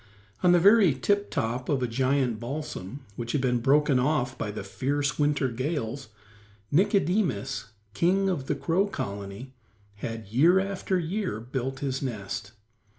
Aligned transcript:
On 0.41 0.51
the 0.51 0.59
very 0.59 0.95
tip 0.95 1.29
top 1.29 1.69
of 1.69 1.83
a 1.83 1.87
giant 1.87 2.39
balsam, 2.39 3.05
which 3.17 3.33
had 3.33 3.41
been 3.41 3.59
broken 3.59 3.99
off 3.99 4.35
by 4.35 4.49
the 4.49 4.63
fierce 4.63 5.19
winter 5.19 5.47
gales, 5.51 6.07
Nicodemus, 6.71 7.65
king 7.93 8.27
of 8.27 8.47
the 8.47 8.55
Crow 8.55 8.87
Colony, 8.87 9.53
had, 9.97 10.25
year 10.29 10.59
after 10.59 10.97
year, 10.97 11.39
built 11.39 11.81
his 11.81 12.01
nest. 12.01 12.53